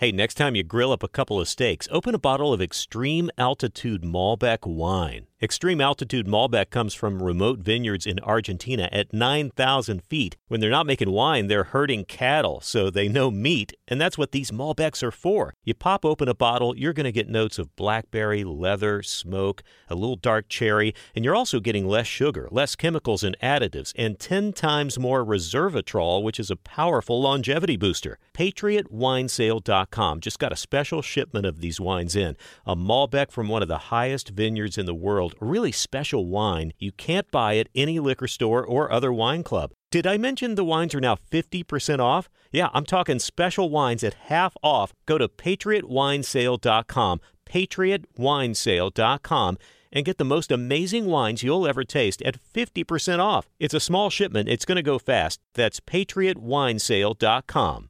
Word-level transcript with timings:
Hey, 0.00 0.12
next 0.12 0.36
time 0.36 0.56
you 0.56 0.62
grill 0.62 0.92
up 0.92 1.02
a 1.02 1.08
couple 1.08 1.38
of 1.38 1.46
steaks, 1.46 1.86
open 1.90 2.14
a 2.14 2.18
bottle 2.18 2.54
of 2.54 2.62
Extreme 2.62 3.30
Altitude 3.36 4.00
Malbec 4.00 4.66
wine. 4.66 5.26
Extreme 5.42 5.80
altitude 5.80 6.26
Malbec 6.26 6.68
comes 6.68 6.92
from 6.92 7.22
remote 7.22 7.60
vineyards 7.60 8.04
in 8.04 8.20
Argentina 8.20 8.90
at 8.92 9.14
9,000 9.14 10.04
feet. 10.04 10.36
When 10.48 10.60
they're 10.60 10.68
not 10.68 10.84
making 10.84 11.12
wine, 11.12 11.46
they're 11.46 11.64
herding 11.64 12.04
cattle, 12.04 12.60
so 12.60 12.90
they 12.90 13.08
know 13.08 13.30
meat, 13.30 13.72
and 13.88 13.98
that's 13.98 14.18
what 14.18 14.32
these 14.32 14.50
Malbecs 14.50 15.02
are 15.02 15.10
for. 15.10 15.54
You 15.64 15.72
pop 15.72 16.04
open 16.04 16.28
a 16.28 16.34
bottle, 16.34 16.76
you're 16.76 16.92
going 16.92 17.04
to 17.04 17.10
get 17.10 17.30
notes 17.30 17.58
of 17.58 17.74
blackberry, 17.74 18.44
leather, 18.44 19.02
smoke, 19.02 19.62
a 19.88 19.94
little 19.94 20.16
dark 20.16 20.50
cherry, 20.50 20.94
and 21.14 21.24
you're 21.24 21.34
also 21.34 21.58
getting 21.58 21.88
less 21.88 22.06
sugar, 22.06 22.46
less 22.50 22.76
chemicals 22.76 23.24
and 23.24 23.34
additives, 23.42 23.94
and 23.96 24.18
10 24.18 24.52
times 24.52 24.98
more 24.98 25.24
resveratrol, 25.24 26.22
which 26.22 26.38
is 26.38 26.50
a 26.50 26.56
powerful 26.56 27.18
longevity 27.18 27.78
booster. 27.78 28.18
PatriotWinesale.com 28.34 30.20
just 30.20 30.38
got 30.38 30.52
a 30.52 30.56
special 30.56 31.00
shipment 31.00 31.46
of 31.46 31.62
these 31.62 31.80
wines 31.80 32.14
in. 32.14 32.36
A 32.66 32.76
Malbec 32.76 33.30
from 33.30 33.48
one 33.48 33.62
of 33.62 33.68
the 33.68 33.78
highest 33.88 34.28
vineyards 34.28 34.76
in 34.76 34.84
the 34.84 34.94
world 34.94 35.29
a 35.40 35.44
really 35.44 35.72
special 35.72 36.26
wine 36.26 36.72
you 36.78 36.92
can't 36.92 37.30
buy 37.30 37.56
at 37.56 37.68
any 37.74 37.98
liquor 37.98 38.28
store 38.28 38.64
or 38.64 38.90
other 38.90 39.12
wine 39.12 39.42
club. 39.42 39.72
Did 39.90 40.06
I 40.06 40.16
mention 40.16 40.54
the 40.54 40.64
wines 40.64 40.94
are 40.94 41.00
now 41.00 41.16
50% 41.16 41.98
off? 41.98 42.30
Yeah, 42.52 42.68
I'm 42.72 42.84
talking 42.84 43.18
special 43.18 43.70
wines 43.70 44.04
at 44.04 44.14
half 44.14 44.56
off. 44.62 44.92
Go 45.06 45.18
to 45.18 45.28
patriotwinesale.com, 45.28 47.20
patriotwinesale.com, 47.44 49.58
and 49.92 50.04
get 50.04 50.18
the 50.18 50.24
most 50.24 50.52
amazing 50.52 51.06
wines 51.06 51.42
you'll 51.42 51.66
ever 51.66 51.82
taste 51.82 52.22
at 52.22 52.38
50% 52.54 53.18
off. 53.18 53.48
It's 53.58 53.74
a 53.74 53.80
small 53.80 54.10
shipment, 54.10 54.48
it's 54.48 54.64
going 54.64 54.76
to 54.76 54.82
go 54.82 54.98
fast. 54.98 55.40
That's 55.54 55.80
patriotwinesale.com. 55.80 57.89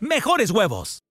mejores 0.00 0.50
huevos. 0.50 1.02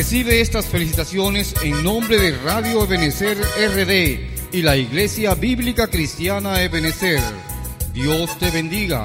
Recibe 0.00 0.40
estas 0.40 0.64
felicitaciones 0.64 1.54
en 1.62 1.84
nombre 1.84 2.18
de 2.18 2.34
Radio 2.38 2.84
Ebenecer 2.84 3.36
RD 3.36 4.50
y 4.50 4.62
la 4.62 4.74
Iglesia 4.78 5.34
Bíblica 5.34 5.88
Cristiana 5.88 6.62
Ebenecer. 6.62 7.20
Dios 7.92 8.38
te 8.38 8.50
bendiga. 8.50 9.04